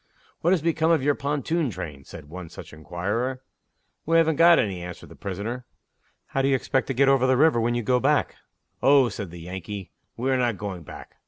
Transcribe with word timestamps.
"What 0.39 0.49
has 0.49 0.63
become 0.63 0.89
of 0.89 1.03
your 1.03 1.13
pontoon 1.13 1.69
train?" 1.69 2.05
said 2.05 2.27
one 2.27 2.49
such 2.49 2.73
inquirer. 2.73 3.43
"We 4.07 4.17
haven't 4.17 4.37
got 4.37 4.57
any," 4.57 4.81
answered 4.81 5.09
the 5.09 5.15
prisoner. 5.15 5.63
"How 6.29 6.41
do 6.41 6.47
you 6.47 6.55
expect 6.55 6.87
to 6.87 6.95
get 6.95 7.07
over 7.07 7.27
the 7.27 7.37
river 7.37 7.61
when 7.61 7.75
you 7.75 7.83
go 7.83 7.99
back?" 7.99 8.37
"Oh," 8.81 9.09
said 9.09 9.29
the 9.29 9.41
Yankee, 9.41 9.91
"we 10.17 10.31
are 10.31 10.37
not 10.37 10.57
going 10.57 10.81
back. 10.81 11.17